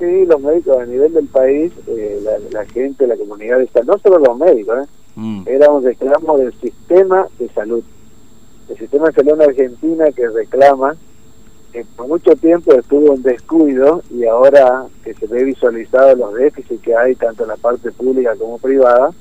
Sí, 0.00 0.24
los 0.24 0.40
médicos 0.40 0.78
a 0.78 0.86
nivel 0.86 1.12
del 1.12 1.26
país, 1.26 1.70
eh, 1.86 2.24
la, 2.50 2.64
gente, 2.64 3.06
la 3.06 3.18
comunidad 3.18 3.60
está, 3.60 3.82
no 3.82 3.98
solo 3.98 4.18
los 4.18 4.38
médicos, 4.38 4.78
¿eh? 4.78 4.88
mm. 5.16 5.42
era 5.44 5.70
un 5.70 5.84
reclamo 5.84 6.38
del 6.38 6.54
sistema 6.54 7.26
de 7.38 7.50
salud. 7.50 7.84
El 8.70 8.78
sistema 8.78 9.08
de 9.08 9.12
salud 9.12 9.34
en 9.34 9.42
Argentina 9.42 10.10
que 10.10 10.26
reclama 10.26 10.96
que 11.70 11.84
por 11.96 12.08
mucho 12.08 12.34
tiempo 12.34 12.72
estuvo 12.72 13.14
en 13.14 13.22
descuido 13.22 14.02
y 14.10 14.24
ahora 14.24 14.86
que 15.04 15.12
se 15.12 15.26
ve 15.26 15.44
visualizado 15.44 16.16
los 16.16 16.32
déficits 16.32 16.80
que 16.80 16.96
hay 16.96 17.14
tanto 17.14 17.42
en 17.42 17.50
la 17.50 17.56
parte 17.56 17.92
pública 17.92 18.34
como 18.36 18.56
privada, 18.56 19.12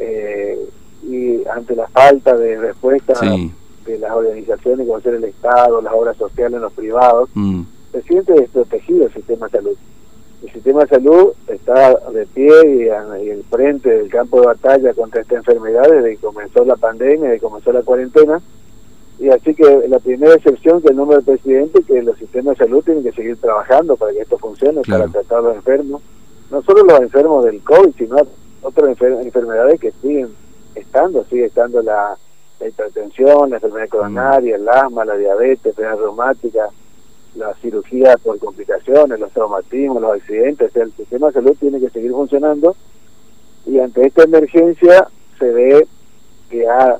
eh, 0.00 0.58
y 1.04 1.46
ante 1.46 1.76
la 1.76 1.86
falta 1.86 2.36
de 2.36 2.58
respuesta 2.58 3.14
de 3.20 3.98
las 3.98 4.10
organizaciones 4.10 4.84
como 4.84 5.00
ser 5.00 5.14
el 5.14 5.24
Estado, 5.24 5.80
las 5.80 5.92
obras 5.92 6.16
sociales, 6.16 6.60
los 6.60 6.72
privados, 6.72 7.30
mm. 7.34 7.62
se 7.92 8.02
siente 8.02 8.32
desprotegido 8.32 9.06
el 9.06 9.12
sistema 9.12 9.46
de 9.46 9.58
salud. 9.58 9.76
El 10.42 10.52
sistema 10.52 10.82
de 10.82 10.88
salud 10.88 11.32
está 11.46 11.94
de 12.10 12.26
pie 12.26 12.50
y, 12.66 13.28
en 13.28 13.44
frente 13.44 13.90
del 13.90 14.10
campo 14.10 14.40
de 14.40 14.46
batalla 14.48 14.92
contra 14.92 15.20
esta 15.20 15.36
enfermedad 15.36 15.88
desde 15.88 16.16
que 16.16 16.26
comenzó 16.26 16.64
la 16.64 16.76
pandemia, 16.76 17.28
desde 17.28 17.34
que 17.36 17.46
comenzó 17.46 17.72
la 17.72 17.82
cuarentena, 17.82 18.42
y 19.20 19.28
así 19.28 19.54
que 19.54 19.86
la 19.88 20.00
primera 20.00 20.34
excepción 20.34 20.82
que 20.82 20.88
el 20.88 20.96
nombre 20.96 21.16
del 21.18 21.24
presidente 21.24 21.82
que 21.84 22.02
los 22.02 22.18
sistemas 22.18 22.58
de 22.58 22.64
salud 22.64 22.82
tienen 22.82 23.04
que 23.04 23.12
seguir 23.12 23.36
trabajando 23.36 23.96
para 23.96 24.12
que 24.12 24.20
esto 24.20 24.36
funcione, 24.36 24.82
para 24.82 25.06
tratar 25.06 25.38
a 25.38 25.42
los 25.42 25.56
enfermos, 25.56 26.02
no 26.50 26.60
solo 26.62 26.82
los 26.82 27.00
enfermos 27.00 27.44
del 27.44 27.62
COVID, 27.62 27.94
sino 27.96 28.16
otras 28.62 29.00
enfermedades 29.00 29.78
que 29.80 29.92
siguen 30.02 30.34
estando, 30.74 31.24
sigue 31.24 31.46
estando 31.46 31.82
la, 31.82 32.16
hipertensión, 32.66 33.50
la 33.50 33.56
enfermedad 33.56 33.88
coronaria, 33.88 34.56
el 34.56 34.68
asma, 34.68 35.04
la 35.04 35.16
diabetes, 35.16 35.64
la 35.64 35.70
enfermedad 35.70 35.98
reumática, 35.98 36.68
la 37.34 37.54
cirugía 37.56 38.16
por 38.22 38.38
complicaciones, 38.38 39.18
los 39.18 39.32
traumatismos, 39.32 40.02
los 40.02 40.12
accidentes, 40.12 40.74
el 40.76 40.92
sistema 40.92 41.28
de 41.28 41.32
salud 41.34 41.56
tiene 41.58 41.80
que 41.80 41.90
seguir 41.90 42.10
funcionando 42.10 42.76
y 43.66 43.78
ante 43.78 44.06
esta 44.06 44.24
emergencia 44.24 45.08
se 45.38 45.50
ve 45.50 45.86
que 46.50 46.68
ha 46.68 46.98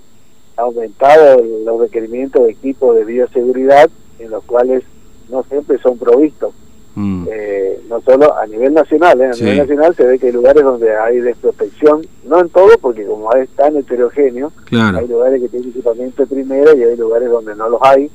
aumentado 0.56 1.42
los 1.42 1.80
requerimientos 1.80 2.44
de 2.44 2.52
equipos 2.52 2.96
de 2.96 3.04
bioseguridad 3.04 3.90
en 4.18 4.30
los 4.30 4.44
cuales 4.44 4.84
no 5.28 5.42
siempre 5.44 5.78
son 5.78 5.98
provistos. 5.98 6.52
Mm. 6.94 7.26
Eh, 7.30 7.80
no 7.88 8.02
solo 8.02 8.36
a 8.36 8.46
nivel 8.46 8.74
nacional, 8.74 9.18
¿eh? 9.22 9.26
a 9.26 9.32
nivel 9.32 9.58
nacional 9.58 9.94
se 9.96 10.04
ve 10.04 10.18
que 10.18 10.26
hay 10.26 10.32
lugares 10.32 10.62
donde 10.62 10.94
hay 10.94 11.20
desprotección, 11.20 12.06
no 12.24 12.40
en 12.40 12.50
todo, 12.50 12.68
porque 12.80 13.06
como 13.06 13.32
es 13.32 13.48
tan 13.50 13.76
heterogéneo, 13.76 14.52
hay 14.70 15.08
lugares 15.08 15.40
que 15.40 15.48
tienen 15.48 15.70
equipamiento 15.70 16.26
primero 16.26 16.76
y 16.76 16.82
hay 16.82 16.96
lugares 16.96 17.30
donde 17.30 17.56
no 17.56 17.70
los 17.70 17.80
hay, 17.82 18.10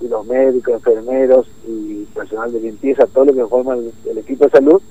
y 0.00 0.08
los 0.08 0.26
médicos, 0.26 0.74
enfermeros 0.74 1.46
y 1.66 2.04
personal 2.14 2.52
de 2.52 2.60
limpieza, 2.60 3.06
todo 3.06 3.26
lo 3.26 3.34
que 3.34 3.46
forma 3.46 3.74
el, 3.74 4.18
equipo 4.18 4.44
de 4.44 4.50
salud, 4.50 4.82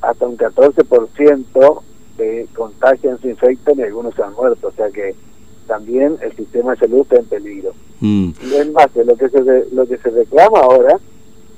hasta 0.00 0.26
un 0.26 0.36
14% 0.36 1.82
de 2.16 2.46
contagian, 2.54 3.20
se 3.20 3.30
infectan 3.30 3.78
y 3.78 3.82
algunos 3.82 4.14
se 4.14 4.22
han 4.22 4.34
muerto, 4.34 4.68
o 4.68 4.72
sea 4.72 4.90
que 4.90 5.14
también 5.66 6.16
el 6.20 6.34
sistema 6.36 6.72
de 6.72 6.78
salud 6.78 7.02
está 7.02 7.16
en 7.16 7.26
peligro. 7.26 7.72
Mm. 8.00 8.30
Y 8.42 8.54
es 8.54 8.72
más, 8.72 8.90
que 8.90 9.04
lo 9.04 9.16
que 9.16 9.28
se 9.28 9.66
lo 9.72 9.86
que 9.86 9.96
se 9.98 10.10
reclama 10.10 10.58
ahora 10.58 10.98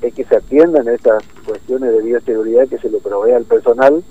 es 0.02 0.14
que 0.14 0.24
se 0.24 0.36
atiendan 0.36 0.88
estas 0.88 1.22
cuestiones 1.46 1.90
de 1.92 2.02
bioseguridad, 2.02 2.68
que 2.68 2.78
se 2.78 2.90
le 2.90 2.98
provea 2.98 3.36
al 3.36 3.44
personal, 3.44 4.04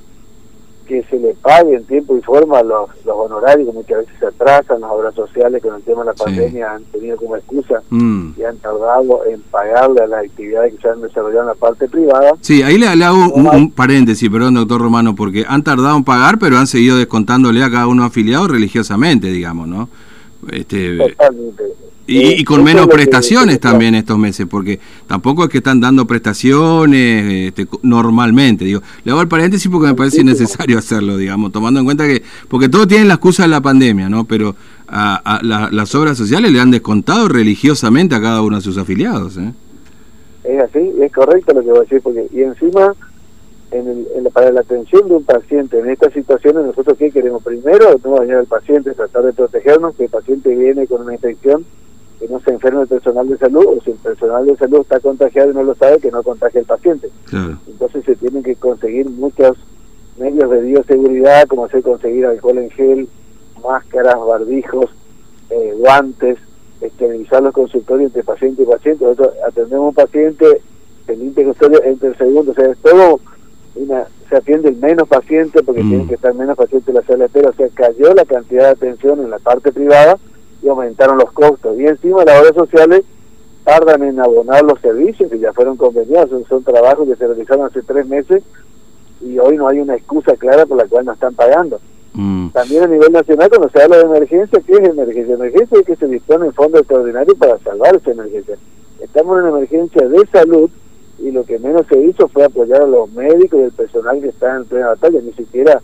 que 0.86 1.04
se 1.04 1.18
le 1.18 1.34
pague 1.36 1.76
en 1.76 1.86
tiempo 1.86 2.18
y 2.18 2.22
forma 2.22 2.62
los, 2.62 2.90
los 3.06 3.16
honorarios, 3.16 3.68
que 3.68 3.74
muchas 3.74 3.98
veces 4.00 4.14
se 4.20 4.26
atrasan, 4.28 4.82
las 4.82 4.92
obras 4.92 5.16
sociales 5.16 5.62
con 5.62 5.76
el 5.76 5.82
tema 5.82 6.02
de 6.02 6.08
la 6.08 6.14
pandemia 6.14 6.72
han 6.74 6.84
tenido 6.86 7.18
como 7.18 7.36
excusa 7.36 7.82
mm. 7.90 8.32
y 8.38 8.44
han 8.44 8.58
tardado 8.58 9.26
en 9.26 9.42
pagarle 9.42 10.02
a 10.02 10.08
las 10.08 10.26
actividades 10.26 10.74
que 10.74 10.82
se 10.82 10.90
han 10.90 11.02
desarrollado 11.02 11.42
en 11.42 11.48
la 11.48 11.56
parte 11.56 11.88
privada. 11.88 12.34
Sí, 12.42 12.62
ahí 12.64 12.78
le, 12.78 12.88
hago 12.88 13.32
un, 13.34 13.72
paréntesis, 13.72 14.30
perdón, 14.30 14.56
doctor 14.56 14.82
Romano, 14.82 15.16
porque 15.16 15.46
han 15.48 15.64
tardado 15.64 15.98
en 15.98 16.04
pagar, 16.04 16.40
pero 16.40 16.58
han 16.58 16.68
seguido 16.68 16.98
descontándole 16.98 17.64
a 17.64 17.72
cada 17.72 17.88
uno 17.88 18.04
afiliado 18.04 18.48
religiosamente, 18.48 19.28
digamos, 19.28 19.68
¿no? 19.68 19.90
Este, 20.52 20.98
Totalmente. 20.98 21.64
Y, 22.06 22.44
con 22.44 22.64
menos 22.66 22.88
prestaciones 22.88 23.62
también 23.62 23.96
estos 23.96 24.18
meses, 24.18 24.46
porque 24.50 24.78
tampoco 25.08 25.46
es 25.46 25.50
que 25.50 25.60
están 25.60 25.80
dando 25.80 26.06
prestaciones 26.06 27.48
este, 27.48 27.66
normalmente. 27.82 28.66
Digo, 28.66 28.82
le 29.06 29.12
hago 29.12 29.22
el 29.22 29.30
paréntesis 29.30 29.72
porque 29.72 29.88
me 29.88 29.96
parece 29.96 30.20
innecesario 30.20 30.78
hacerlo, 30.80 31.16
digamos, 31.16 31.54
tomando 31.54 31.80
en 31.80 31.86
cuenta 31.86 32.06
que, 32.06 32.22
porque 32.50 32.68
todos 32.68 32.90
tienen 32.90 33.08
la 33.08 33.14
excusa 33.14 33.44
de 33.44 33.50
la 33.50 33.62
pandemia, 33.62 34.10
¿no? 34.10 34.26
Pero 34.26 34.54
a, 34.88 35.40
las 35.72 35.96
obras 35.96 36.18
sociales 36.18 36.52
le 36.52 36.60
han 36.60 36.72
descontado 36.72 37.30
religiosamente 37.30 38.16
a 38.16 38.22
cada 38.22 38.42
uno 38.42 38.58
de 38.58 38.62
sus 38.62 38.78
afiliados. 38.78 39.38
¿eh? 39.38 39.54
Es 40.44 40.60
así, 40.62 40.92
es 41.02 41.12
correcto 41.14 41.54
lo 41.54 41.62
que 41.62 41.70
voy 41.70 41.78
a 41.78 41.82
decir, 41.84 42.02
porque 42.02 42.28
y 42.34 42.42
encima 42.42 42.94
en 43.72 44.04
para 44.34 44.52
la 44.52 44.62
atención 44.62 45.08
de 45.08 45.16
un 45.16 45.24
paciente 45.24 45.80
en 45.80 45.90
estas 45.90 46.12
situaciones, 46.14 46.66
nosotros 46.66 46.98
qué 46.98 47.12
queremos 47.12 47.42
primero, 47.44 48.00
no 48.04 48.18
dañar 48.18 48.40
al 48.40 48.46
paciente, 48.46 48.92
tratar 48.94 49.24
de 49.24 49.34
protegernos, 49.34 49.96
que 49.96 50.04
el 50.04 50.10
paciente 50.10 50.56
viene 50.56 50.86
con 50.86 51.02
una 51.02 51.14
infección 51.14 51.66
que 52.24 52.34
no 52.34 52.40
se 52.40 52.52
enferme 52.52 52.84
el 52.84 52.88
personal 52.88 53.28
de 53.28 53.38
salud 53.38 53.66
o 53.66 53.82
si 53.84 53.92
el 53.92 53.98
personal 53.98 54.46
de 54.46 54.56
salud 54.56 54.80
está 54.80 54.98
contagiado 55.02 55.52
y 55.52 55.54
no 55.54 55.64
lo 55.64 55.76
sabe, 55.76 56.00
que 56.00 56.10
no 56.10 56.24
contagie 56.24 56.60
al 56.60 56.66
paciente. 56.66 57.10
Entonces 57.68 58.06
se 58.06 58.16
tienen 58.16 58.44
que 58.44 58.56
conseguir 58.56 59.10
muchos 59.10 59.58
medios 60.18 60.50
de 60.50 60.62
bioseguridad, 60.62 61.48
como 61.48 61.68
se 61.68 61.82
conseguir 61.82 62.26
alcohol 62.26 62.60
en 62.60 62.70
gel, 62.72 63.10
máscaras, 63.62 64.16
barbijos, 64.26 64.90
eh, 65.50 65.74
guantes, 65.78 66.38
esterilizar 66.80 67.44
los 67.44 67.54
consultorios 67.54 68.08
entre 68.08 68.24
paciente 68.24 68.64
y 68.64 68.68
paciente. 68.68 69.04
Nosotros 69.04 69.34
atendemos 69.46 69.84
a 69.84 69.90
un 69.90 69.94
paciente, 69.94 70.62
pendiente 71.06 71.44
custodio 71.44 71.84
entre 71.84 72.10
el 72.10 72.18
segundo, 72.18 72.54
o 72.54 72.56
sea, 72.56 72.72
es 72.72 72.78
todo 72.78 73.20
una, 73.76 74.08
se 74.30 74.38
atiende 74.38 74.70
el 74.70 74.78
menos 74.78 75.10
paciente 75.10 75.62
porque 75.62 75.84
mm. 75.84 75.90
tienen 75.90 76.08
que 76.08 76.16
estar 76.16 76.34
menos 76.34 76.56
pacientes 76.56 76.88
en 76.88 76.96
la 76.96 77.02
sala 77.02 77.18
de 77.18 77.26
espera, 77.26 77.50
o 77.50 77.54
sea, 77.54 77.68
cayó 77.74 78.14
la 78.14 78.24
cantidad 78.24 78.64
de 78.64 78.70
atención 78.70 79.20
en 79.20 79.30
la 79.30 79.40
parte 79.40 79.74
privada 79.74 80.18
y 80.64 80.70
aumentaron 80.70 81.18
los 81.18 81.32
costos. 81.32 81.78
Y 81.78 81.86
encima 81.86 82.24
las 82.24 82.40
obras 82.40 82.56
sociales 82.56 83.04
tardan 83.64 84.04
en 84.04 84.20
abonar 84.20 84.64
los 84.64 84.80
servicios 84.80 85.30
que 85.30 85.40
ya 85.40 85.54
fueron 85.54 85.78
conveniados, 85.78 86.48
son, 86.48 86.64
trabajos 86.64 87.08
que 87.08 87.16
se 87.16 87.28
realizaron 87.28 87.66
hace 87.66 87.82
tres 87.82 88.08
meses 88.08 88.44
y 89.22 89.38
hoy 89.40 89.58
no 89.58 89.68
hay 89.68 89.80
una 89.80 89.96
excusa 89.96 90.36
clara 90.36 90.66
por 90.66 90.78
la 90.78 90.86
cual 90.86 91.06
no 91.06 91.14
están 91.14 91.34
pagando. 91.34 91.80
Mm. 92.14 92.50
También 92.50 92.84
a 92.84 92.88
nivel 92.88 93.12
nacional, 93.12 93.50
cuando 93.50 93.70
se 93.70 93.82
habla 93.82 93.98
de 93.98 94.04
emergencia, 94.04 94.60
¿qué 94.66 94.74
es 94.74 94.90
emergencia? 94.90 95.36
Emergencia 95.36 95.80
es 95.80 95.86
que 95.86 95.96
se 95.96 96.08
dispone 96.08 96.48
en 96.48 96.54
fondos 96.54 96.82
extraordinarios 96.82 97.38
para 97.38 97.58
salvar 97.60 97.96
esa 97.96 98.12
emergencia. 98.12 98.58
Estamos 99.00 99.38
en 99.38 99.46
una 99.46 99.58
emergencia 99.58 100.08
de 100.08 100.28
salud 100.28 100.70
y 101.20 101.32
lo 101.32 101.44
que 101.46 101.58
menos 101.60 101.88
se 101.88 102.00
hizo 102.00 102.28
fue 102.28 102.44
apoyar 102.44 102.82
a 102.82 102.88
los 102.88 103.10
médicos 103.12 103.60
y 103.60 103.64
el 103.64 103.72
personal 103.72 104.20
que 104.22 104.30
está 104.30 104.58
en 104.58 104.66
plena 104.66 104.90
batalla. 104.90 105.20
Ni 105.22 105.34
siquiera 105.34 105.82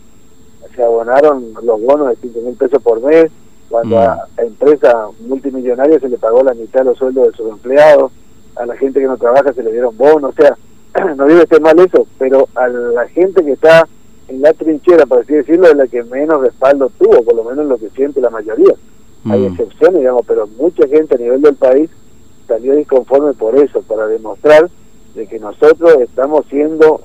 se 0.74 0.82
abonaron 0.82 1.54
los 1.62 1.80
bonos 1.80 2.08
de 2.08 2.16
5 2.16 2.40
mil 2.42 2.54
pesos 2.54 2.82
por 2.82 3.00
mes, 3.00 3.30
cuando 3.70 3.96
mm. 3.96 4.00
a, 4.00 4.28
empresa 4.38 5.08
multimillonaria 5.20 5.98
se 6.00 6.08
le 6.08 6.18
pagó 6.18 6.42
la 6.42 6.54
mitad 6.54 6.80
de 6.80 6.86
los 6.86 6.98
sueldos 6.98 7.28
de 7.28 7.36
sus 7.36 7.48
empleados, 7.48 8.12
a 8.56 8.66
la 8.66 8.76
gente 8.76 9.00
que 9.00 9.06
no 9.06 9.16
trabaja 9.16 9.52
se 9.52 9.62
le 9.62 9.72
dieron 9.72 9.96
bonos, 9.96 10.34
o 10.36 10.42
sea, 10.42 10.56
no 11.16 11.26
digo 11.26 11.40
esté 11.40 11.60
mal 11.60 11.78
eso, 11.78 12.06
pero 12.18 12.48
a 12.56 12.68
la 12.68 13.08
gente 13.08 13.44
que 13.44 13.52
está 13.52 13.86
en 14.28 14.42
la 14.42 14.52
trinchera, 14.52 15.06
por 15.06 15.20
así 15.20 15.34
decirlo, 15.34 15.68
es 15.68 15.76
la 15.76 15.86
que 15.86 16.02
menos 16.02 16.40
respaldo 16.40 16.90
tuvo, 16.98 17.22
por 17.22 17.34
lo 17.34 17.44
menos 17.44 17.66
lo 17.66 17.78
que 17.78 17.90
siente 17.90 18.20
la 18.20 18.30
mayoría. 18.30 18.74
Hay 19.26 19.40
mm. 19.40 19.52
excepciones, 19.52 20.00
digamos, 20.00 20.24
pero 20.26 20.46
mucha 20.46 20.86
gente 20.88 21.14
a 21.14 21.18
nivel 21.18 21.40
del 21.40 21.54
país 21.54 21.90
salió 22.48 22.74
disconforme 22.74 23.32
por 23.34 23.56
eso, 23.56 23.82
para 23.82 24.06
demostrar 24.08 24.68
de 25.14 25.26
que 25.26 25.38
nosotros 25.38 25.96
estamos 26.00 26.46
siendo 26.46 27.02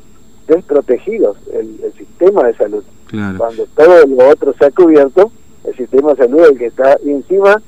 desprotegidos, 0.48 1.38
el, 1.54 1.80
el 1.84 1.94
sistema 1.94 2.44
de 2.44 2.56
salud. 2.56 2.84
Cuando 3.38 3.66
todo 3.76 4.06
lo 4.08 4.30
otro 4.30 4.54
se 4.58 4.66
ha 4.66 4.72
cubierto, 4.72 5.32
el 5.68 5.76
sistema 5.76 6.12
de 6.12 6.18
salud 6.18 6.46
el 6.50 6.58
que 6.58 6.68
está 6.68 6.98
y 7.04 7.12
encima 7.12 7.62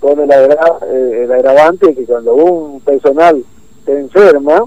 con 0.00 0.18
el, 0.18 0.30
eh, 0.30 1.24
el 1.24 1.32
agravante 1.32 1.94
que 1.94 2.04
cuando 2.04 2.34
un 2.34 2.80
personal 2.80 3.42
se 3.84 3.98
enferma 3.98 4.64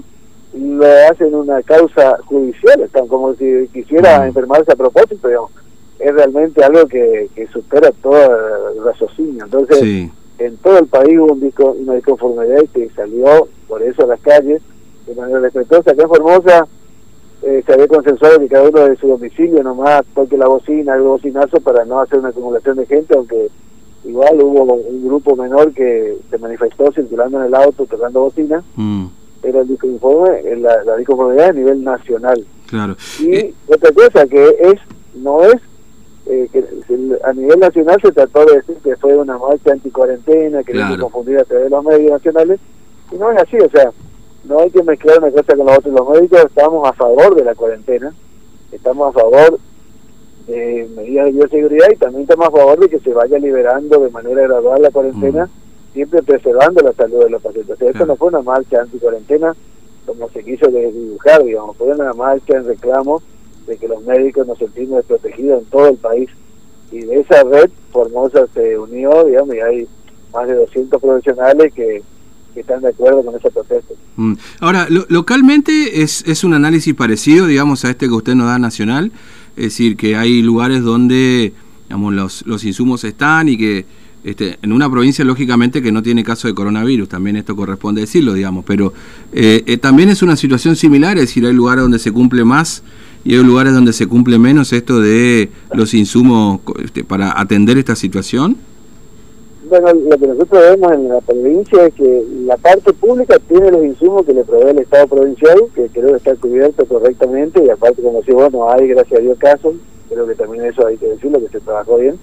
lo 0.54 0.86
hacen 1.10 1.34
una 1.34 1.62
causa 1.62 2.18
judicial, 2.26 2.80
están 2.80 3.08
como 3.08 3.34
si 3.34 3.68
quisiera 3.72 4.20
mm. 4.20 4.26
enfermarse 4.28 4.72
a 4.72 4.76
propósito, 4.76 5.26
digamos. 5.26 5.50
es 5.98 6.14
realmente 6.14 6.62
algo 6.62 6.86
que, 6.86 7.28
que 7.34 7.46
supera 7.48 7.90
todo 8.02 8.70
el 8.72 8.84
raciocinio. 8.84 9.44
Entonces, 9.44 10.10
en 10.38 10.56
todo 10.58 10.78
el 10.78 10.86
país 10.86 11.18
hubo 11.18 11.32
un 11.32 11.78
una 11.82 11.94
disconformidad 11.94 12.62
que 12.72 12.88
salió 12.90 13.48
por 13.66 13.82
eso 13.82 14.04
a 14.04 14.06
las 14.06 14.20
calles 14.20 14.62
de 15.06 15.14
manera 15.14 15.40
respetuosa. 15.40 15.90
Acá 15.90 16.02
en 16.02 16.08
Formosa 16.08 16.66
eh, 17.42 17.62
se 17.66 17.72
había 17.72 17.88
consensuado 17.88 18.38
que 18.38 18.48
cada 18.48 18.68
uno 18.68 18.88
de 18.88 18.96
su 18.96 19.08
domicilio 19.08 19.62
nomás 19.62 20.04
toque 20.14 20.36
la 20.36 20.48
bocina, 20.48 20.94
el 20.94 21.02
bocinazo 21.02 21.60
para 21.60 21.84
no 21.84 22.00
hacer 22.00 22.18
una 22.18 22.30
acumulación 22.30 22.76
de 22.76 22.86
gente, 22.86 23.14
aunque 23.16 23.48
igual 24.04 24.40
hubo 24.40 24.74
un 24.74 25.04
grupo 25.04 25.36
menor 25.36 25.72
que 25.72 26.16
se 26.30 26.38
manifestó 26.38 26.90
circulando 26.92 27.40
en 27.40 27.46
el 27.46 27.54
auto 27.54 27.86
tocando 27.86 28.20
bocina, 28.20 28.62
mm. 28.76 29.06
pero 29.42 29.60
el 29.60 29.68
disconforme, 29.68 30.56
la, 30.56 30.84
la 30.84 30.96
disconformidad 30.96 31.50
a 31.50 31.52
nivel 31.52 31.84
nacional. 31.84 32.46
Claro. 32.68 32.96
Y 33.20 33.34
eh, 33.34 33.54
otra 33.68 33.92
cosa 33.92 34.26
que 34.26 34.56
es, 34.60 34.80
no 35.14 35.42
es, 35.42 35.60
eh, 36.26 36.48
que 36.50 36.64
a 37.22 37.32
nivel 37.34 37.58
nacional 37.60 37.98
se 38.00 38.12
trató 38.12 38.46
de 38.46 38.56
decir 38.56 38.76
que 38.82 38.96
fue 38.96 39.16
una 39.16 39.36
marcha 39.36 39.72
anticuarentena, 39.72 40.62
que 40.62 40.72
no 40.74 40.90
se 40.90 40.98
confundía 40.98 41.40
a 41.40 41.44
través 41.44 41.64
de 41.64 41.70
los 41.70 41.84
medios 41.84 42.12
nacionales, 42.12 42.60
y 43.12 43.16
no 43.16 43.30
es 43.30 43.38
así, 43.38 43.58
o 43.58 43.70
sea, 43.70 43.92
no 44.44 44.60
hay 44.60 44.70
que 44.70 44.82
mezclar 44.82 45.18
una 45.18 45.30
cosa 45.30 45.56
con 45.56 45.66
la 45.66 45.78
otra. 45.78 45.92
Los 45.92 46.08
médicos 46.08 46.44
estamos 46.44 46.88
a 46.88 46.92
favor 46.92 47.34
de 47.34 47.44
la 47.44 47.54
cuarentena, 47.54 48.14
estamos 48.72 49.08
a 49.08 49.20
favor 49.20 49.58
de 50.46 50.88
medidas 50.96 51.26
de 51.26 51.32
bioseguridad 51.32 51.86
y 51.92 51.96
también 51.96 52.22
estamos 52.22 52.48
a 52.48 52.50
favor 52.50 52.78
de 52.78 52.88
que 52.88 53.00
se 53.00 53.12
vaya 53.12 53.38
liberando 53.38 54.00
de 54.00 54.10
manera 54.10 54.42
gradual 54.42 54.82
la 54.82 54.90
cuarentena, 54.90 55.46
mm. 55.46 55.92
siempre 55.94 56.22
preservando 56.22 56.82
la 56.82 56.92
salud 56.92 57.24
de 57.24 57.30
los 57.30 57.42
pacientes. 57.42 57.80
esto 57.80 58.06
no 58.06 58.16
fue 58.16 58.28
una 58.28 58.42
marcha 58.42 58.82
anti-cuarentena 58.82 59.54
como 60.06 60.28
se 60.30 60.44
quiso 60.44 60.66
dibujar, 60.66 61.42
digamos, 61.44 61.76
fue 61.76 61.88
una 61.88 62.12
marcha 62.12 62.56
en 62.56 62.66
reclamo 62.66 63.22
de 63.66 63.76
que 63.76 63.88
los 63.88 64.02
médicos 64.02 64.46
nos 64.46 64.58
sentimos 64.58 64.98
desprotegidos 64.98 65.62
en 65.62 65.70
todo 65.70 65.88
el 65.88 65.96
país. 65.96 66.28
Y 66.90 67.00
de 67.00 67.20
esa 67.20 67.42
red, 67.42 67.70
Formosa 67.90 68.46
se 68.52 68.78
unió, 68.78 69.24
digamos, 69.24 69.54
y 69.54 69.60
hay 69.60 69.88
más 70.32 70.46
de 70.46 70.54
200 70.54 71.00
profesionales 71.00 71.72
que 71.72 72.02
que 72.54 72.60
están 72.60 72.80
de 72.80 72.88
acuerdo 72.88 73.24
con 73.24 73.34
ese 73.36 73.50
proceso. 73.50 73.94
Mm. 74.16 74.34
Ahora, 74.60 74.86
localmente 75.08 76.02
es, 76.02 76.24
es 76.26 76.44
un 76.44 76.54
análisis 76.54 76.94
parecido, 76.94 77.46
digamos, 77.46 77.84
a 77.84 77.90
este 77.90 78.06
que 78.06 78.14
usted 78.14 78.34
nos 78.34 78.46
da 78.46 78.58
nacional, 78.58 79.12
es 79.56 79.64
decir, 79.64 79.96
que 79.96 80.16
hay 80.16 80.42
lugares 80.42 80.82
donde 80.82 81.52
digamos, 81.88 82.14
los, 82.14 82.46
los 82.46 82.64
insumos 82.64 83.04
están 83.04 83.48
y 83.48 83.56
que 83.56 83.84
este, 84.24 84.58
en 84.62 84.72
una 84.72 84.90
provincia, 84.90 85.22
lógicamente, 85.22 85.82
que 85.82 85.92
no 85.92 86.02
tiene 86.02 86.24
caso 86.24 86.48
de 86.48 86.54
coronavirus, 86.54 87.10
también 87.10 87.36
esto 87.36 87.54
corresponde 87.54 88.00
decirlo, 88.00 88.32
digamos, 88.32 88.64
pero 88.64 88.94
eh, 89.32 89.62
eh, 89.66 89.76
también 89.76 90.08
es 90.08 90.22
una 90.22 90.34
situación 90.34 90.76
similar, 90.76 91.18
es 91.18 91.24
decir, 91.24 91.44
hay 91.44 91.52
lugares 91.52 91.82
donde 91.82 91.98
se 91.98 92.10
cumple 92.10 92.42
más 92.42 92.82
y 93.22 93.34
hay 93.34 93.44
lugares 93.44 93.74
donde 93.74 93.92
se 93.92 94.06
cumple 94.06 94.38
menos 94.38 94.72
esto 94.72 94.98
de 94.98 95.50
los 95.74 95.92
insumos 95.92 96.60
este, 96.82 97.04
para 97.04 97.38
atender 97.38 97.76
esta 97.76 97.96
situación. 97.96 98.56
Bueno, 99.68 99.92
lo 99.94 100.18
que 100.18 100.26
nosotros 100.26 100.62
vemos 100.62 100.92
en 100.92 101.08
la 101.08 101.20
provincia 101.20 101.86
es 101.86 101.94
que 101.94 102.24
la 102.44 102.56
parte 102.56 102.92
pública 102.92 103.38
tiene 103.48 103.70
los 103.70 103.84
insumos 103.84 104.26
que 104.26 104.34
le 104.34 104.44
provee 104.44 104.70
el 104.70 104.78
Estado 104.80 105.06
provincial, 105.06 105.58
que 105.74 105.88
creo 105.88 106.10
que 106.10 106.16
está 106.16 106.34
cubierto 106.36 106.84
correctamente, 106.86 107.64
y 107.64 107.70
aparte, 107.70 108.02
como 108.02 108.22
si 108.22 108.32
bueno, 108.32 108.70
hay, 108.70 108.88
gracias 108.88 109.20
a 109.20 109.22
Dios, 109.22 109.38
casos, 109.38 109.74
creo 110.08 110.26
que 110.26 110.34
también 110.34 110.66
eso 110.66 110.86
hay 110.86 110.96
que 110.98 111.08
decirlo, 111.08 111.40
que 111.40 111.48
se 111.48 111.60
trabajó 111.60 111.96
bien. 111.96 112.18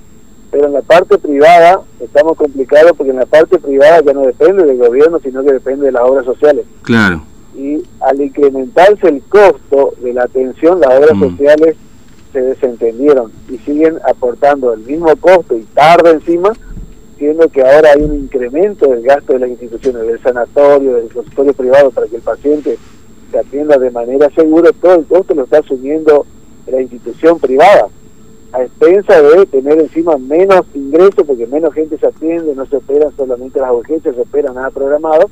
Pero 0.51 0.67
en 0.67 0.73
la 0.73 0.81
parte 0.81 1.17
privada 1.17 1.81
estamos 1.99 2.37
complicados 2.37 2.91
porque 2.97 3.11
en 3.11 3.17
la 3.17 3.25
parte 3.25 3.57
privada 3.57 4.01
ya 4.01 4.13
no 4.13 4.21
depende 4.21 4.65
del 4.65 4.77
gobierno, 4.77 5.19
sino 5.23 5.43
que 5.43 5.53
depende 5.53 5.85
de 5.85 5.93
las 5.93 6.03
obras 6.03 6.25
sociales. 6.25 6.65
Claro. 6.83 7.23
Y 7.55 7.81
al 8.01 8.21
incrementarse 8.21 9.07
el 9.07 9.21
costo 9.23 9.93
de 10.01 10.13
la 10.13 10.23
atención, 10.23 10.79
las 10.81 10.99
obras 10.99 11.15
mm. 11.15 11.29
sociales 11.29 11.75
se 12.33 12.41
desentendieron 12.41 13.31
y 13.49 13.57
siguen 13.59 13.97
aportando 14.07 14.73
el 14.73 14.81
mismo 14.81 15.13
costo 15.17 15.55
y 15.55 15.63
tarde 15.73 16.11
encima 16.11 16.53
entiendo 17.21 17.47
que 17.49 17.61
ahora 17.61 17.91
hay 17.91 18.01
un 18.01 18.15
incremento 18.15 18.87
del 18.87 19.03
gasto 19.03 19.33
de 19.33 19.39
las 19.39 19.49
instituciones, 19.51 20.07
del 20.07 20.19
sanatorio, 20.23 20.95
del 20.95 21.13
consultorio 21.13 21.53
privado 21.53 21.91
para 21.91 22.07
que 22.07 22.15
el 22.15 22.21
paciente 22.23 22.79
se 23.29 23.37
atienda 23.37 23.77
de 23.77 23.91
manera 23.91 24.27
segura, 24.31 24.71
todo 24.81 24.95
el 24.95 25.05
costo 25.05 25.35
lo 25.35 25.43
está 25.43 25.59
asumiendo 25.59 26.25
la 26.65 26.81
institución 26.81 27.37
privada, 27.39 27.89
a 28.53 28.63
expensa 28.63 29.21
de 29.21 29.45
tener 29.45 29.79
encima 29.79 30.17
menos 30.17 30.65
ingresos, 30.73 31.23
porque 31.27 31.45
menos 31.45 31.75
gente 31.75 31.95
se 31.99 32.07
atiende, 32.07 32.55
no 32.55 32.65
se 32.65 32.77
operan 32.77 33.15
solamente 33.15 33.59
las 33.59 33.71
urgencias, 33.71 34.15
se 34.15 34.21
operan 34.21 34.55
nada 34.55 34.71
programado, 34.71 35.29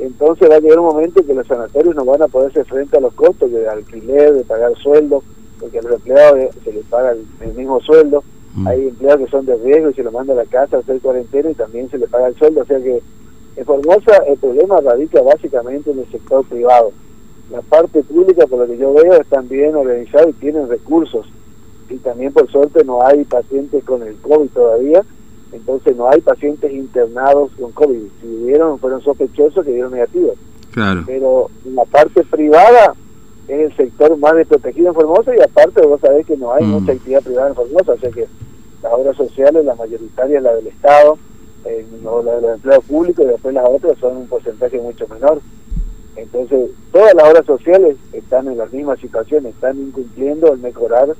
entonces 0.00 0.50
va 0.50 0.56
a 0.56 0.60
llegar 0.60 0.80
un 0.80 0.86
momento 0.86 1.20
en 1.20 1.26
que 1.26 1.34
los 1.34 1.46
sanatorios 1.46 1.94
no 1.94 2.04
van 2.04 2.20
a 2.20 2.28
poder 2.28 2.50
hacer 2.50 2.66
frente 2.66 2.98
a 2.98 3.00
los 3.00 3.14
costos 3.14 3.50
de 3.50 3.66
alquiler, 3.66 4.34
de 4.34 4.44
pagar 4.44 4.76
sueldo, 4.76 5.22
porque 5.58 5.78
a 5.78 5.82
los 5.82 5.92
empleados 5.92 6.54
se 6.62 6.72
les 6.74 6.84
paga 6.84 7.12
el 7.12 7.54
mismo 7.54 7.80
sueldo, 7.80 8.22
Mm. 8.54 8.66
Hay 8.66 8.88
empleados 8.88 9.24
que 9.24 9.30
son 9.30 9.46
de 9.46 9.56
riesgo 9.56 9.90
y 9.90 9.94
se 9.94 10.02
lo 10.02 10.12
manda 10.12 10.32
a 10.34 10.36
la 10.36 10.44
casa 10.44 10.76
a 10.76 10.80
hacer 10.80 11.00
cuarentena 11.00 11.50
y 11.50 11.54
también 11.54 11.90
se 11.90 11.98
le 11.98 12.06
paga 12.06 12.28
el 12.28 12.36
sueldo. 12.36 12.62
O 12.62 12.64
sea 12.66 12.78
que 12.78 13.02
en 13.56 13.64
Formosa 13.64 14.16
el 14.28 14.38
problema 14.38 14.80
radica 14.80 15.20
básicamente 15.22 15.90
en 15.90 16.00
el 16.00 16.10
sector 16.10 16.44
privado. 16.44 16.92
La 17.50 17.60
parte 17.60 18.02
pública, 18.02 18.46
por 18.46 18.60
lo 18.60 18.66
que 18.66 18.78
yo 18.78 18.94
veo, 18.94 19.20
están 19.20 19.48
bien 19.48 19.74
organizados 19.74 20.30
y 20.30 20.32
tienen 20.34 20.68
recursos. 20.68 21.26
Y 21.90 21.96
también, 21.96 22.32
por 22.32 22.50
suerte, 22.50 22.84
no 22.84 23.04
hay 23.04 23.24
pacientes 23.24 23.84
con 23.84 24.02
el 24.02 24.16
COVID 24.16 24.48
todavía. 24.48 25.02
Entonces, 25.52 25.94
no 25.94 26.08
hay 26.08 26.22
pacientes 26.22 26.72
internados 26.72 27.50
con 27.60 27.72
COVID. 27.72 28.00
Si 28.20 28.26
hubieron, 28.26 28.78
fueron 28.78 29.02
sospechosos 29.02 29.66
que 29.66 29.72
dieron 29.72 29.92
negativos. 29.92 30.38
Claro. 30.70 31.02
Pero 31.06 31.50
en 31.66 31.74
la 31.74 31.84
parte 31.84 32.24
privada, 32.24 32.94
es 33.48 33.60
el 33.60 33.76
sector 33.76 34.16
más 34.18 34.34
desprotegido 34.34 34.88
en 34.88 34.94
Formosa 34.94 35.32
y 35.36 35.40
aparte 35.40 35.84
vos 35.86 36.00
sabés 36.00 36.26
que 36.26 36.36
no 36.36 36.52
hay 36.52 36.64
mm. 36.64 36.68
mucha 36.68 36.92
actividad 36.92 37.22
privada 37.22 37.48
en 37.48 37.54
Formosa, 37.54 37.92
o 37.92 37.98
sea 37.98 38.10
que 38.10 38.26
las 38.82 38.92
obras 38.92 39.16
sociales, 39.16 39.64
la 39.64 39.74
mayoritaria 39.74 40.38
es 40.38 40.42
la 40.42 40.54
del 40.54 40.66
Estado, 40.66 41.18
eh, 41.64 41.86
la 42.24 42.34
de 42.34 42.40
los 42.42 42.54
empleados 42.54 42.84
públicos 42.84 43.24
y 43.24 43.28
después 43.28 43.54
las 43.54 43.68
otras 43.68 43.98
son 43.98 44.16
un 44.16 44.26
porcentaje 44.26 44.78
mucho 44.78 45.06
menor. 45.08 45.40
Entonces, 46.16 46.70
todas 46.90 47.14
las 47.14 47.30
obras 47.30 47.46
sociales 47.46 47.96
están 48.12 48.48
en 48.48 48.58
la 48.58 48.66
misma 48.66 48.96
situación, 48.96 49.46
están 49.46 49.78
incumpliendo 49.78 50.52
el 50.52 50.58
mejorar 50.58 51.14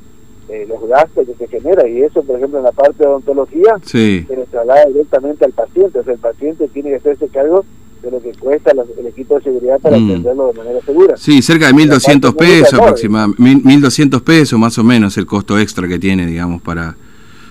eh, 0.49 0.67
los 0.69 0.87
gastos 0.87 1.27
que 1.27 1.35
se 1.35 1.49
genera 1.49 1.89
y 1.89 2.03
eso, 2.03 2.23
por 2.23 2.37
ejemplo, 2.37 2.59
en 2.59 2.65
la 2.65 2.73
parte 2.73 3.05
de 3.05 3.09
odontología, 3.09 3.79
se 3.85 4.27
le 4.29 4.47
traslada 4.51 4.87
directamente 4.87 5.45
al 5.45 5.53
paciente, 5.53 6.01
o 6.01 6.05
sea, 6.05 6.13
el 6.13 6.19
paciente 6.19 6.69
tiene 6.69 6.91
que 6.91 6.97
hacerse 6.97 7.29
cargo 7.29 7.65
de 8.03 8.11
lo 8.11 8.21
que 8.21 8.33
cuesta 8.33 8.73
el 8.73 9.07
equipo 9.07 9.37
de 9.37 9.43
seguridad 9.43 9.79
para 9.81 9.99
mm. 9.99 10.11
atenderlo 10.11 10.49
de 10.49 10.59
manera 10.59 10.81
segura. 10.85 11.17
Sí, 11.17 11.41
cerca 11.41 11.69
de 11.69 11.75
1.200 11.75 12.35
pesos 12.37 12.75
aproximadamente, 12.75 13.43
1.200 13.43 14.23
pesos 14.23 14.59
más 14.59 14.77
o 14.79 14.85
menos 14.85 15.17
el 15.17 15.27
costo 15.27 15.59
extra 15.59 15.87
que 15.87 15.99
tiene, 15.99 16.27
digamos, 16.27 16.61
para, 16.61 16.97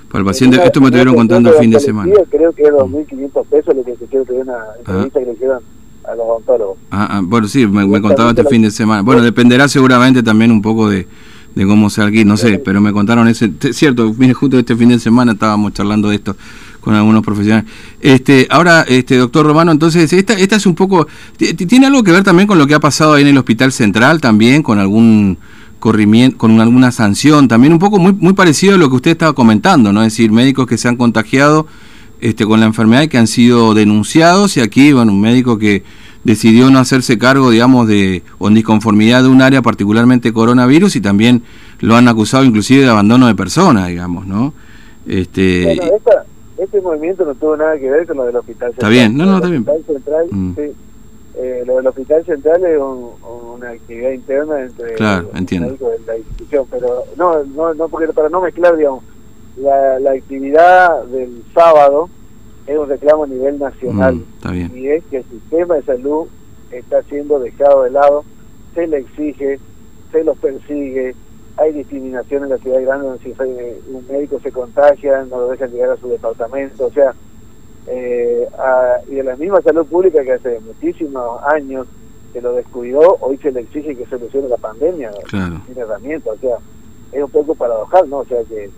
para 0.09 0.19
el 0.19 0.25
paciente. 0.25 0.61
Esto 0.63 0.81
me 0.81 0.87
estuvieron 0.87 1.15
contando 1.15 1.49
el 1.51 1.55
fin 1.55 1.71
de 1.71 1.79
semana. 1.79 2.13
Creo 2.29 2.51
que 2.51 2.63
es 2.63 2.69
2.500 2.69 3.45
pesos 3.45 3.75
lo 3.75 3.83
que 3.83 3.95
se 3.95 4.05
quiere 4.05 4.25
que 4.25 4.33
una 4.33 4.53
ah. 4.53 4.75
entrevista 4.79 5.19
que 5.19 5.25
le 5.25 5.33
hicieron 5.33 5.63
a 6.03 6.15
los 6.15 6.25
odontólogos. 6.25 6.77
Ah, 6.91 7.07
ah, 7.11 7.21
bueno, 7.23 7.47
sí, 7.47 7.65
me, 7.65 8.01
contaba 8.01 8.31
este 8.31 8.43
fin 8.45 8.61
de 8.61 8.71
semana. 8.71 9.01
Bueno, 9.03 9.21
dependerá 9.21 9.67
seguramente 9.69 10.21
también 10.21 10.51
un 10.51 10.61
poco 10.61 10.89
de, 10.89 11.07
de 11.55 11.65
cómo 11.65 11.89
sea 11.89 12.05
aquí, 12.05 12.25
no 12.25 12.35
sé, 12.35 12.59
pero 12.59 12.81
me 12.81 12.91
contaron 12.91 13.27
ese, 13.27 13.51
cierto, 13.71 14.13
mire, 14.17 14.33
justo 14.33 14.59
este 14.59 14.75
fin 14.75 14.89
de 14.89 14.99
semana 14.99 15.31
estábamos 15.33 15.73
charlando 15.73 16.09
de 16.09 16.15
esto 16.15 16.35
con 16.81 16.95
algunos 16.95 17.23
profesionales. 17.23 17.71
Este, 18.01 18.47
ahora, 18.49 18.81
este, 18.87 19.15
doctor 19.15 19.45
Romano, 19.45 19.71
entonces, 19.71 20.11
esta, 20.11 20.33
esta 20.33 20.55
es 20.57 20.65
un 20.65 20.75
poco, 20.75 21.07
¿tiene 21.37 21.85
algo 21.85 22.03
que 22.03 22.11
ver 22.11 22.23
también 22.23 22.47
con 22.47 22.57
lo 22.57 22.67
que 22.67 22.73
ha 22.73 22.79
pasado 22.79 23.13
ahí 23.13 23.21
en 23.21 23.29
el 23.29 23.37
Hospital 23.37 23.71
Central 23.71 24.19
también, 24.19 24.63
con 24.63 24.79
algún 24.79 25.37
corrimiento, 25.79 26.37
con 26.37 26.59
alguna 26.59 26.91
sanción, 26.91 27.47
también 27.47 27.73
un 27.73 27.79
poco 27.79 27.99
muy, 27.99 28.13
muy 28.13 28.33
parecido 28.33 28.75
a 28.75 28.77
lo 28.77 28.89
que 28.89 28.95
usted 28.95 29.11
estaba 29.11 29.33
comentando, 29.33 29.93
¿no? 29.93 30.01
Es 30.01 30.13
decir, 30.13 30.31
médicos 30.31 30.67
que 30.67 30.77
se 30.77 30.87
han 30.87 30.97
contagiado 30.97 31.67
este, 32.19 32.45
con 32.45 32.59
la 32.59 32.65
enfermedad 32.65 33.03
y 33.03 33.07
que 33.07 33.17
han 33.17 33.27
sido 33.27 33.73
denunciados, 33.73 34.57
y 34.57 34.61
aquí, 34.61 34.91
bueno, 34.91 35.11
un 35.11 35.21
médico 35.21 35.57
que 35.57 35.83
decidió 36.23 36.69
no 36.69 36.79
hacerse 36.79 37.17
cargo, 37.17 37.49
digamos, 37.49 37.87
de, 37.87 38.23
o 38.37 38.47
en 38.47 38.53
disconformidad 38.53 39.23
de 39.23 39.29
un 39.29 39.41
área, 39.41 39.61
particularmente 39.61 40.31
coronavirus, 40.31 40.95
y 40.95 41.01
también 41.01 41.43
lo 41.79 41.95
han 41.95 42.07
acusado 42.07 42.43
inclusive 42.43 42.83
de 42.83 42.89
abandono 42.89 43.27
de 43.27 43.35
personas, 43.35 43.87
digamos, 43.87 44.27
¿no? 44.27 44.53
Este, 45.07 45.79
este 46.61 46.79
movimiento 46.79 47.25
no 47.25 47.33
tuvo 47.33 47.57
nada 47.57 47.75
que 47.77 47.89
ver 47.89 48.05
con 48.05 48.17
lo 48.17 48.25
del 48.25 48.35
Hospital 48.35 48.69
Central. 48.69 48.93
Está 48.93 49.01
bien, 49.01 49.17
no, 49.17 49.25
no, 49.25 49.35
está 49.37 49.49
bien. 49.49 49.65
Central, 49.65 50.27
mm. 50.29 50.55
sí, 50.55 50.61
eh, 51.35 51.63
lo 51.65 51.77
del 51.77 51.87
Hospital 51.87 52.23
Central 52.23 52.63
es 52.63 52.77
una 52.79 53.69
actividad 53.69 54.11
interna 54.11 54.61
entre 54.61 54.93
claro, 54.93 55.31
entiendo. 55.33 55.75
de 55.75 56.05
la 56.05 56.17
institución, 56.17 56.67
pero 56.69 57.03
no, 57.17 57.43
no, 57.45 57.73
no 57.73 57.89
porque 57.89 58.13
para 58.13 58.29
no 58.29 58.41
mezclar, 58.41 58.77
digamos, 58.77 59.03
la, 59.57 59.99
la 59.99 60.11
actividad 60.11 61.03
del 61.05 61.43
sábado 61.51 62.09
es 62.67 62.77
un 62.77 62.87
reclamo 62.87 63.23
a 63.23 63.27
nivel 63.27 63.57
nacional. 63.57 64.15
Mm, 64.17 64.25
está 64.35 64.51
bien. 64.51 64.71
Y 64.75 64.87
es 64.89 65.03
que 65.05 65.17
el 65.17 65.23
sistema 65.23 65.75
de 65.75 65.81
salud 65.81 66.27
está 66.69 67.01
siendo 67.03 67.39
dejado 67.39 67.83
de 67.83 67.89
lado, 67.89 68.23
se 68.75 68.85
le 68.85 68.99
exige, 68.99 69.59
se 70.11 70.23
los 70.23 70.37
persigue, 70.37 71.15
hay 71.61 71.73
discriminación 71.73 72.43
en 72.43 72.49
la 72.49 72.57
ciudad 72.57 72.81
grande 72.81 73.07
donde 73.07 73.23
si 73.23 73.33
un 73.93 74.05
médico 74.09 74.39
se 74.39 74.51
contagia, 74.51 75.25
no 75.25 75.41
lo 75.41 75.47
dejan 75.49 75.71
llegar 75.71 75.91
a 75.91 75.97
su 75.97 76.09
departamento, 76.09 76.87
o 76.87 76.91
sea, 76.91 77.13
eh, 77.87 78.47
y 79.07 79.15
de 79.15 79.23
la 79.23 79.35
misma 79.35 79.61
salud 79.61 79.85
pública 79.85 80.23
que 80.23 80.33
hace 80.33 80.59
muchísimos 80.59 81.41
años 81.43 81.87
que 82.33 82.41
lo 82.41 82.53
descuidó, 82.53 83.17
hoy 83.19 83.37
se 83.37 83.51
le 83.51 83.61
exige 83.61 83.95
que 83.95 84.05
solucione 84.05 84.47
la 84.47 84.57
pandemia 84.57 85.11
sin 85.29 85.77
herramientas, 85.77 86.35
o 86.35 86.39
sea, 86.39 86.57
es 87.11 87.23
un 87.23 87.29
poco 87.29 87.55
paradojal, 87.55 88.09
¿no? 88.09 88.19
O 88.19 88.25
sea, 88.25 88.39
que, 88.43 88.69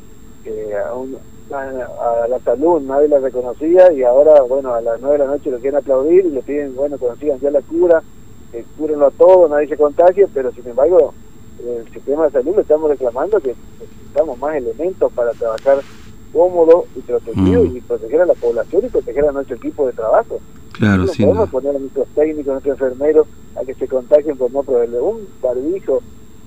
a, 0.76 2.28
la 2.28 2.40
salud 2.40 2.82
nadie 2.82 3.08
la 3.08 3.20
reconocía 3.20 3.92
y 3.94 4.04
ahora, 4.04 4.42
bueno, 4.42 4.74
a 4.74 4.82
las 4.82 5.00
nueve 5.00 5.20
de 5.20 5.26
la 5.26 5.32
noche 5.32 5.52
lo 5.52 5.60
quieren 5.60 5.78
aplaudir 5.78 6.26
y 6.26 6.32
le 6.32 6.42
piden, 6.42 6.76
bueno, 6.76 6.98
consigan 6.98 7.40
ya 7.40 7.52
la 7.52 7.62
cura, 7.62 8.02
que 8.52 8.66
cúrenlo 8.78 9.08
a 9.08 9.12
todos, 9.12 9.50
nadie 9.50 9.68
se 9.68 9.78
contagie, 9.78 10.28
pero 10.34 10.52
sin 10.52 10.68
embargo 10.68 11.14
el 11.60 11.94
sistema 11.94 12.26
de 12.26 12.32
salud 12.32 12.56
le 12.56 12.62
estamos 12.62 12.90
reclamando 12.90 13.40
que 13.40 13.56
necesitamos 13.80 14.38
más 14.40 14.56
elementos 14.56 15.12
para 15.14 15.32
trabajar 15.32 15.80
cómodo 16.32 16.86
y 16.96 17.02
protegido 17.02 17.64
mm. 17.64 17.78
y 17.78 17.82
proteger 17.82 18.22
a 18.22 18.26
la 18.26 18.34
población 18.34 18.86
y 18.86 18.90
proteger 18.90 19.26
a 19.28 19.32
nuestro 19.32 19.56
equipo 19.56 19.86
de 19.86 19.94
trabajo. 19.94 20.40
Claro, 20.74 21.08
sí. 21.08 21.24
podemos 21.24 21.50
poner 21.50 21.76
a 21.76 21.80
nuestros 21.80 22.08
técnicos, 22.16 22.50
a 22.50 22.54
nuestros 22.54 22.82
enfermeros 22.82 23.28
a 23.56 23.64
que 23.64 23.76
se 23.76 23.88
contagien 23.88 24.36
por 24.38 24.52
no 24.52 24.64
proveerle 24.64 25.00
un 25.00 25.28
barbijo 25.42 26.02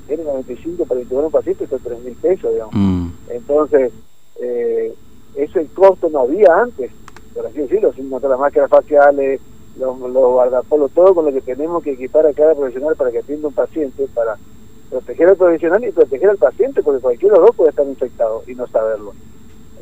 N95 0.08 0.86
para 0.86 1.00
intubar 1.00 1.24
a 1.24 1.26
un 1.26 1.32
paciente 1.32 1.64
está 1.64 1.78
tres 1.78 2.00
mil 2.00 2.14
pesos, 2.14 2.52
digamos. 2.52 2.74
Mm. 2.74 3.08
Entonces, 3.30 3.92
eh, 4.40 4.94
ese 5.36 5.66
costo 5.68 6.08
no 6.08 6.20
había 6.20 6.48
antes, 6.60 6.90
por 7.34 7.46
así 7.46 7.58
decirlo, 7.58 7.92
sin 7.92 8.08
montar 8.08 8.30
las 8.30 8.40
máscaras 8.40 8.70
faciales, 8.70 9.40
los, 9.78 9.98
los 9.98 10.32
guardapolos, 10.32 10.90
todo 10.92 11.14
con 11.14 11.26
lo 11.26 11.32
que 11.32 11.40
tenemos 11.40 11.82
que 11.82 11.92
equipar 11.92 12.26
a 12.26 12.32
cada 12.32 12.54
profesional 12.54 12.96
para 12.96 13.10
que 13.10 13.18
atienda 13.18 13.48
un 13.48 13.54
paciente, 13.54 14.06
para 14.14 14.36
proteger 14.90 15.28
al 15.28 15.36
profesional 15.36 15.84
y 15.84 15.92
proteger 15.92 16.30
al 16.30 16.36
paciente, 16.36 16.82
porque 16.82 17.00
cualquiera 17.00 17.34
de 17.34 17.40
los 17.40 17.48
dos 17.48 17.56
puede 17.56 17.70
estar 17.70 17.86
infectado 17.86 18.42
y 18.46 18.54
no 18.54 18.66
saberlo. 18.68 19.12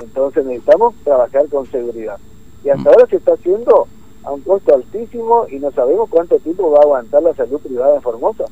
Entonces 0.01 0.45
necesitamos 0.45 0.95
trabajar 1.05 1.49
con 1.49 1.67
seguridad. 1.71 2.19
Y 2.65 2.71
hasta 2.71 2.83
mm. 2.83 2.89
ahora 2.89 3.07
se 3.07 3.17
está 3.17 3.35
haciendo 3.35 3.87
a 4.25 4.33
un 4.33 4.41
costo 4.41 4.75
altísimo 4.75 5.47
y 5.51 5.59
no 5.59 5.71
sabemos 5.73 6.09
cuánto 6.09 6.39
tiempo 6.39 6.71
va 6.71 6.79
a 6.79 6.83
aguantar 6.83 7.23
la 7.23 7.35
salud 7.35 7.61
privada 7.61 7.97
en 7.97 8.03
Formosa. 8.03 8.45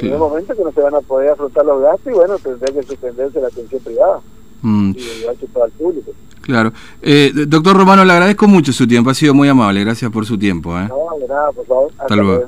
En 0.00 0.12
un 0.12 0.18
momento 0.18 0.54
que 0.54 0.62
no 0.62 0.72
se 0.72 0.80
van 0.80 0.94
a 0.94 1.00
poder 1.00 1.30
afrontar 1.30 1.64
los 1.64 1.80
gastos 1.80 2.12
y 2.12 2.14
bueno, 2.14 2.38
tendrá 2.38 2.72
que 2.72 2.82
suspenderse 2.82 3.40
la 3.40 3.48
atención 3.48 3.82
privada. 3.82 4.20
Mm. 4.62 4.92
Y 4.96 5.00
igual 5.20 5.36
que 5.36 5.46
todo 5.46 5.64
al 5.64 5.70
público. 5.72 6.12
Claro. 6.42 6.72
Eh, 7.02 7.32
doctor 7.46 7.76
Romano, 7.76 8.04
le 8.04 8.12
agradezco 8.12 8.48
mucho 8.48 8.72
su 8.72 8.86
tiempo, 8.86 9.10
ha 9.10 9.14
sido 9.14 9.34
muy 9.34 9.48
amable, 9.48 9.84
gracias 9.84 10.10
por 10.10 10.24
su 10.24 10.38
tiempo. 10.38 10.78
¿eh? 10.78 10.88
No, 10.88 11.18
de 11.18 11.28
nada, 11.28 11.52
por 11.52 11.66
favor. 11.66 11.92
Hasta, 11.98 12.16
luego. 12.16 12.46